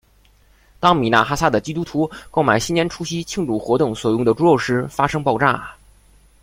[0.79, 5.75] 当米纳哈萨的基督徒购买新年除夕庆祝活动所用的猪肉时发生爆炸。